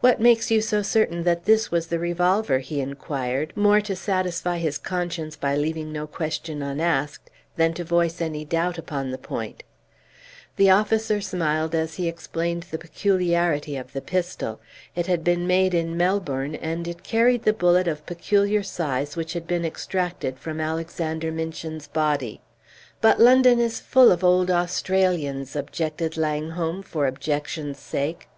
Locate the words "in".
15.72-15.96